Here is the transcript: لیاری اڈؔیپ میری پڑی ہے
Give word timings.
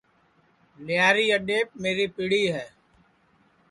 لیاری 0.85 1.25
اڈؔیپ 1.35 1.69
میری 1.81 2.05
پڑی 2.15 2.43
ہے 2.53 2.65